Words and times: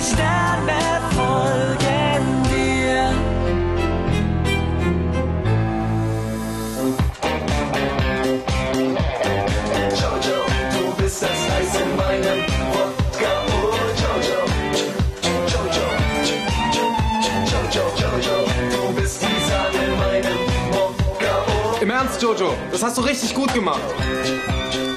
Sterne 0.00 0.80
folgen 1.14 2.22
dir. 2.44 3.10
Jojo, 10.00 10.38
du 10.72 11.02
bist 11.02 11.22
das 11.22 11.30
Eis 11.30 11.74
in 11.82 11.96
meinem 11.96 12.40
Wodka. 12.72 13.32
Oh, 13.48 13.74
Jojo. 14.02 14.40
Jojo. 15.52 15.84
Jojo, 17.44 17.84
Jojo, 18.00 18.36
du 18.70 19.00
bist 19.00 19.22
die 19.22 19.40
Sahne 19.50 19.78
in 19.84 19.92
meinem 19.98 20.38
Wodka. 20.72 21.32
Oh, 21.48 21.82
Im 21.82 21.90
Ernst, 21.90 22.22
Jojo, 22.22 22.54
das 22.70 22.82
hast 22.82 22.96
du 22.96 23.02
richtig 23.02 23.34
gut 23.34 23.52
gemacht. 23.52 23.82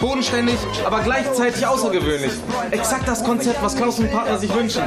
Bodenständig, 0.00 0.56
aber 0.86 1.00
gleichzeitig 1.00 1.66
außergewöhnlich. 1.66 2.32
Exakt 2.70 3.06
das 3.06 3.22
Konzept, 3.22 3.62
was 3.62 3.76
Klaus 3.76 3.98
und 3.98 4.10
Partner 4.10 4.38
sich 4.38 4.52
wünschen. 4.54 4.82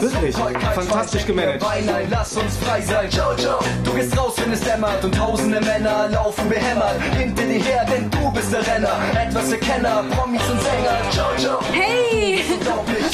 Wirklich, 0.00 0.36
fantastisch 0.74 1.24
gemanagt. 1.24 1.62
Nein, 1.62 2.06
lass 2.10 2.36
uns 2.36 2.56
frei 2.58 2.82
sein, 2.82 3.08
Jojo. 3.10 3.58
Du 3.84 3.92
gehst 3.94 4.16
raus, 4.18 4.34
wenn 4.36 4.52
es 4.52 4.60
dämmert 4.60 5.02
und 5.02 5.14
tausende 5.14 5.60
Männer 5.60 6.08
laufen 6.08 6.48
behämmert 6.48 7.00
hinter 7.16 7.42
dir 7.42 7.62
her, 7.62 7.86
denn 7.90 8.10
du 8.10 8.30
bist 8.32 8.52
der 8.52 8.66
Renner. 8.66 8.96
Etwas 9.14 9.48
der 9.48 9.58
Kenner, 9.58 10.04
Promis 10.10 10.42
und 10.50 10.60
Sänger, 10.60 10.98
Jojo. 11.10 11.58
Hey! 11.72 12.44
Unglaublich, 12.52 13.06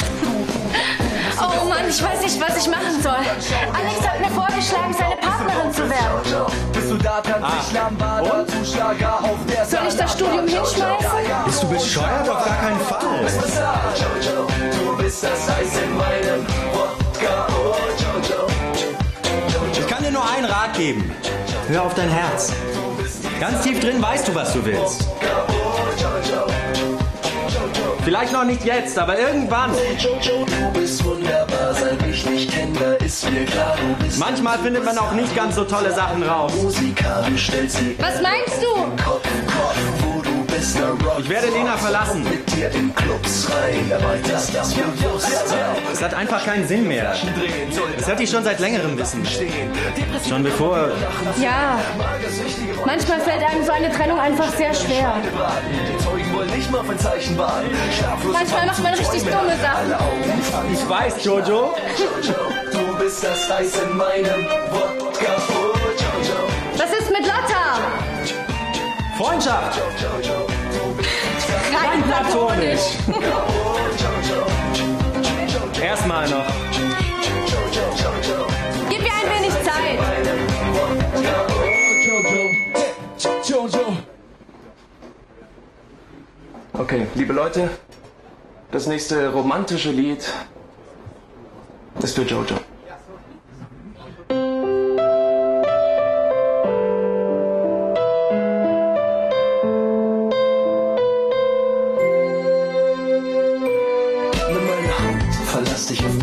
Oh 1.41 1.65
Mann, 1.69 1.87
ich 1.87 2.03
weiß 2.03 2.21
nicht, 2.21 2.41
was 2.41 2.57
ich 2.57 2.69
machen 2.69 3.01
soll. 3.01 3.13
Alex 3.13 4.05
hat 4.05 4.19
mir 4.19 4.29
vorgeschlagen, 4.29 4.93
seine 4.93 5.15
Partnerin 5.15 5.73
zu 5.73 5.89
werden. 5.89 6.68
Tanzt 7.23 7.43
Ah. 7.43 7.53
ich 7.67 7.73
Lambada, 7.73 8.45
Zuschlager 8.47 9.19
auf 9.23 9.37
der 9.49 9.65
Soll 9.65 9.87
ich 9.87 9.95
das 9.97 10.13
Studium 10.13 10.47
hinschmeißen? 10.47 11.09
Bist 11.45 11.63
du 11.63 11.67
bescheuert? 11.69 12.29
Auf 12.29 12.45
gar 12.45 12.57
keinen 12.57 12.79
Fall. 12.81 13.01
Jojo, 13.95 14.47
du 14.71 15.03
bist 15.03 15.23
das 15.23 15.49
Eis 15.49 15.77
in 15.83 15.97
meinem 15.97 16.45
Wodka. 16.73 17.47
Oh, 17.49 17.75
Jojo. 18.01 18.47
Ich 19.73 19.87
kann 19.87 20.03
dir 20.03 20.11
nur 20.11 20.29
einen 20.29 20.45
Rat 20.45 20.73
geben. 20.75 21.11
Hör 21.67 21.83
auf 21.83 21.93
dein 21.93 22.09
Herz. 22.09 22.53
Ganz 23.39 23.61
tief 23.63 23.79
drin 23.79 24.01
weißt 24.01 24.27
du, 24.27 24.35
was 24.35 24.53
du 24.53 24.65
willst. 24.65 25.07
Vielleicht 28.09 28.33
noch 28.33 28.43
nicht 28.43 28.65
jetzt, 28.65 28.97
aber 28.97 29.19
irgendwann. 29.19 29.69
Jojo, 29.99 30.43
du 30.43 30.79
bist 30.79 31.05
wunderbar, 31.05 31.75
seit 31.75 32.01
ich 32.07 32.23
dich 32.23 32.49
kenne, 32.49 32.73
da 32.79 32.93
ist 33.05 33.29
mir 33.29 33.45
klar, 33.45 33.77
du 33.79 34.03
bist 34.03 34.17
Manchmal 34.17 34.57
findet 34.57 34.83
man 34.83 34.97
auch 34.97 35.11
nicht 35.11 35.35
ganz 35.35 35.53
so 35.53 35.63
tolle 35.63 35.93
Sachen 35.93 36.23
raus. 36.23 36.51
Sie 36.69 36.95
Was 37.99 38.19
meinst 38.19 38.63
du? 38.63 38.73
Kopf, 39.03 39.21
Kopf, 39.45 39.77
wo 39.99 40.21
du 40.23 40.43
bist, 40.47 40.75
der 40.75 40.89
Rock. 40.89 41.19
Ich 41.19 41.29
werde 41.29 41.49
Lena 41.49 41.77
verlassen. 41.77 42.23
Mit 42.23 42.51
dir 42.51 42.71
in 42.71 42.95
Clubs 42.95 43.47
rein, 43.51 43.91
erweiterst 43.91 44.55
das 44.55 44.73
Bewusstsein. 44.73 45.59
Es 45.93 46.01
hat 46.01 46.15
einfach 46.15 46.43
keinen 46.43 46.67
Sinn 46.67 46.87
mehr. 46.87 47.13
Das 47.95 48.07
hätte 48.07 48.23
ich 48.23 48.31
schon 48.31 48.43
seit 48.43 48.59
längerem 48.59 48.97
wissen. 48.97 49.23
Schon 50.27 50.41
bevor. 50.41 50.89
Ja. 51.39 51.79
Manchmal 52.87 53.19
fällt 53.19 53.43
einem 53.43 53.63
so 53.63 53.71
eine 53.71 53.91
Trennung 53.91 54.19
einfach 54.19 54.51
sehr 54.55 54.73
schwer. 54.73 55.13
Wollen 56.39 56.51
nicht 56.51 56.71
mal 56.71 56.79
auf 56.79 56.89
ein 56.89 56.97
Zeichen 56.97 57.37
warten. 57.37 57.67
Schlaflose 57.97 58.31
Manchmal 58.31 58.65
macht 58.67 58.81
man 58.81 58.93
richtig 58.93 59.23
dumme 59.23 59.57
Sachen. 59.61 59.93
Ich 60.71 60.89
weiß, 60.89 61.25
Jojo. 61.25 61.75
Jojo, 61.97 62.33
du 62.71 62.97
bist 62.97 63.21
das 63.25 63.51
Eis 63.51 63.73
in 63.77 63.97
meinem 63.97 64.45
Wodka. 64.71 65.33
Oh, 65.49 65.75
Jojo. 65.91 66.39
Was 66.77 66.91
ist 66.97 67.11
mit 67.11 67.25
Lotta? 67.27 67.77
Freundschaft. 69.17 69.81
Jojo, 70.01 70.47
Kein 71.73 72.03
platonisch. 72.03 72.85
oh, 73.09 74.48
Okay, 86.79 87.07
liebe 87.15 87.33
Leute, 87.33 87.69
das 88.71 88.87
nächste 88.87 89.33
romantische 89.33 89.91
Lied 89.91 90.31
ist 92.01 92.15
für 92.15 92.21
Jojo. 92.21 92.55
Nimm 104.47 104.65
meine 104.65 104.99
Hand, 104.99 105.35
verlass 105.47 105.87
dich 105.87 106.05
auf 106.05 106.18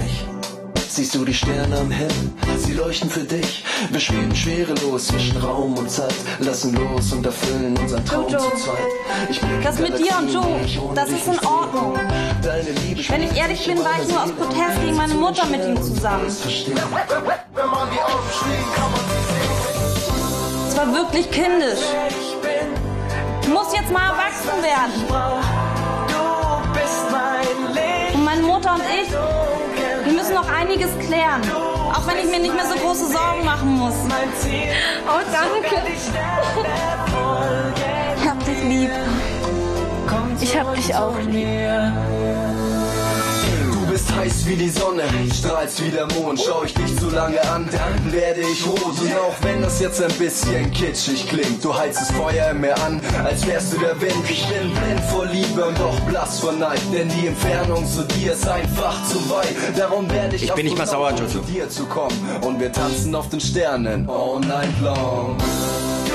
du 1.17 1.25
die 1.25 1.35
Sterne 1.35 1.79
am 1.79 1.91
Himmel? 1.91 2.33
Sie 2.59 2.73
leuchten 2.75 3.09
für 3.09 3.25
dich. 3.25 3.65
Wir 3.91 4.01
schweben 4.01 4.35
schwerelos 4.35 5.07
zwischen 5.07 5.37
Raum 5.39 5.77
und 5.79 5.91
Zeit. 5.91 6.15
Lassen 6.41 6.75
los 6.75 7.13
und 7.13 7.25
erfüllen 7.25 7.77
unseren 7.79 8.05
Traum 8.05 8.29
Jojo, 8.29 8.51
zu 8.51 8.57
zweit. 8.57 8.77
Ich 9.31 9.41
das 9.63 9.79
mit 9.79 9.99
dir 9.99 10.17
und 10.19 10.33
Joe, 10.33 10.95
das 10.95 11.11
ist 11.11 11.27
in. 11.27 11.39
Ordnung. 11.47 11.99
Deine 12.43 12.71
Liebe 12.71 13.09
Wenn 13.09 13.23
ich 13.23 13.37
ehrlich 13.37 13.67
bin, 13.67 13.79
war 13.79 14.01
ich 14.03 14.09
nur 14.09 14.23
aus 14.23 14.33
Protest 14.33 14.81
gegen 14.83 14.97
meine 14.97 15.15
Mutter 15.15 15.47
mit 15.47 15.65
ihm 15.65 15.81
zusammen. 15.83 16.31
Verstehen. 16.31 16.77
Wenn 16.77 17.67
man 17.71 17.89
die 17.91 18.01
Augen 18.01 18.31
schließt, 18.39 18.75
kann 18.75 18.91
man 18.91 19.01
Es 20.69 20.77
war 20.77 20.93
wirklich 20.93 21.31
kindisch. 21.31 21.85
Du 23.43 23.51
musst 23.51 23.75
jetzt 23.75 23.91
mal 23.91 24.11
erwachsen 24.11 24.63
werden. 24.63 24.93
Du 26.09 26.73
bist 26.73 27.07
mein 27.11 27.75
Licht. 27.75 28.15
Und 28.15 28.25
meine 28.25 28.43
Mutter 28.43 28.75
und 28.75 28.83
ich, 29.01 29.46
noch 30.37 30.49
einiges 30.53 30.91
klären. 30.99 31.41
Auch 31.95 32.07
wenn 32.07 32.19
ich 32.19 32.31
mir 32.31 32.39
nicht 32.39 32.55
mehr 32.55 32.67
so 32.67 32.75
große 32.79 33.07
Sorgen 33.11 33.45
machen 33.45 33.79
muss. 33.79 33.95
Oh, 35.09 35.23
danke. 35.33 35.83
Ich 38.19 38.29
hab 38.29 38.45
dich 38.45 38.63
lieb. 38.65 38.91
Ich 40.41 40.59
hab 40.59 40.75
dich 40.75 40.95
auch 40.95 41.19
lieb. 41.21 42.66
Heiß 44.17 44.47
wie 44.47 44.57
die 44.57 44.69
Sonne, 44.71 45.03
strahlst 45.35 45.85
wie 45.85 45.91
der 45.91 46.07
Mond. 46.15 46.41
Schau 46.45 46.63
ich 46.65 46.75
dich 46.75 46.97
zu 46.99 47.11
lange 47.11 47.41
an, 47.51 47.69
dann 47.71 48.13
werde 48.13 48.41
ich 48.41 48.67
rot. 48.67 48.79
Und 49.01 49.15
auch 49.17 49.35
wenn 49.43 49.63
das 49.63 49.81
jetzt 49.81 50.03
ein 50.03 50.13
bisschen 50.13 50.71
kitschig 50.73 51.29
klingt, 51.29 51.63
du 51.65 51.77
heizt 51.77 52.01
das 52.01 52.11
Feuer 52.13 52.51
in 52.51 52.61
mir 52.61 52.75
an, 52.83 53.01
als 53.25 53.47
wärst 53.47 53.73
du 53.73 53.79
der 53.79 54.01
Wind. 54.01 54.15
Ich 54.29 54.47
bin 54.47 54.71
blind 54.71 55.01
vor 55.11 55.27
Liebe 55.27 55.65
und 55.65 55.79
doch 55.79 55.99
blass 56.01 56.41
vor 56.41 56.53
Neid, 56.53 56.81
denn 56.93 57.09
die 57.09 57.27
Entfernung 57.29 57.87
zu 57.87 58.03
dir 58.05 58.33
ist 58.33 58.49
einfach 58.49 59.05
zu 59.05 59.19
weit. 59.31 59.55
Darum 59.77 60.11
werde 60.11 60.37
ich, 60.37 60.45
Ich 60.45 60.51
auf 60.51 60.57
bin 60.57 60.67
nicht 60.67 60.77
mehr 60.79 60.87
sauer, 60.87 61.11
Jojo. 61.11 61.27
zu 61.29 61.39
dir 61.41 61.69
zu 61.69 61.85
kommen. 61.87 62.17
Und 62.43 62.61
wir 62.61 62.73
tanzen 62.73 63.15
auf 63.15 63.29
den 63.29 63.41
Sternen 63.41 64.09
all 64.09 64.41
night 64.41 64.81
long. 64.83 65.37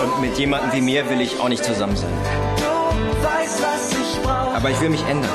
Und 0.03 0.21
mit 0.21 0.37
jemandem 0.39 0.71
wie 0.73 0.81
mir 0.81 1.07
will 1.09 1.21
ich 1.21 1.39
auch 1.39 1.49
nicht 1.49 1.63
zusammen 1.63 1.95
sein. 1.95 2.09
Du 2.57 3.23
weißt, 3.23 3.61
was 3.61 3.91
ich 3.91 4.21
brauch. 4.23 4.55
Aber 4.55 4.69
ich 4.71 4.81
will 4.81 4.89
mich 4.89 5.03
ändern. 5.05 5.29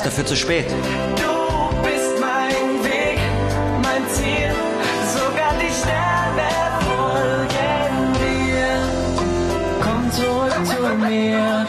Ist 0.00 0.06
dafür 0.06 0.24
zu 0.24 0.36
spät. 0.36 0.64
Du 0.70 1.82
bist 1.82 2.12
mein 2.18 2.84
Weg, 2.84 3.18
mein 3.82 4.02
Ziel. 4.08 4.50
Sogar 5.12 5.52
die 5.60 5.72
Sterne 5.80 6.48
folgen 6.86 8.12
dir. 8.22 8.70
Komm 9.84 10.10
zurück 10.10 10.66
zu 10.66 10.96
mir. 10.96 11.66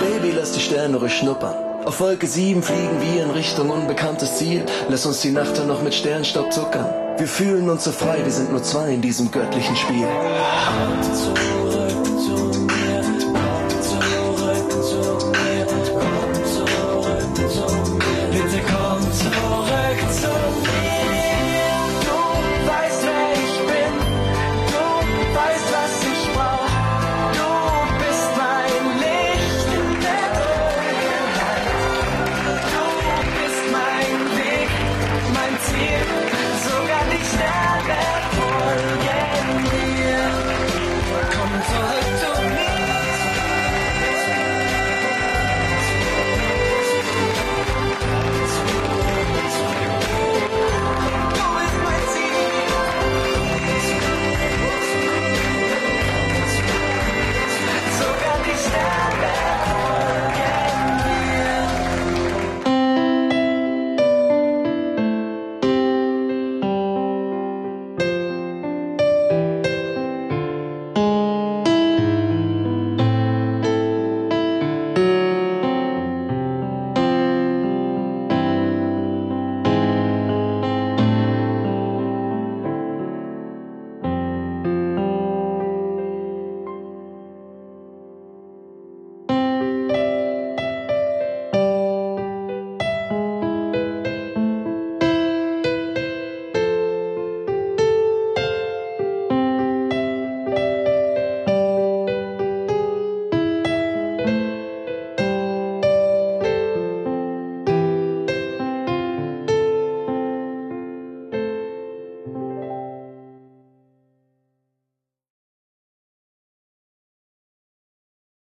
Baby, 0.00 0.32
lass 0.36 0.52
die 0.52 0.60
Sterne 0.60 0.96
ruhig 0.96 1.16
schnuppern. 1.16 1.54
Auf 1.84 2.00
Wolke 2.00 2.26
7 2.26 2.62
fliegen 2.62 3.00
wir 3.00 3.22
in 3.22 3.30
Richtung 3.30 3.70
unbekanntes 3.70 4.38
Ziel. 4.38 4.66
Lass 4.88 5.06
uns 5.06 5.20
die 5.20 5.30
Nacht 5.30 5.56
dann 5.56 5.68
noch 5.68 5.82
mit 5.82 5.94
Sternstaub 5.94 6.52
zuckern. 6.52 6.86
Wir 7.16 7.28
fühlen 7.28 7.70
uns 7.70 7.84
so 7.84 7.92
frei, 7.92 8.24
wir 8.24 8.32
sind 8.32 8.50
nur 8.50 8.62
zwei 8.62 8.92
in 8.92 9.00
diesem 9.00 9.30
göttlichen 9.30 9.76
Spiel. 9.76 10.06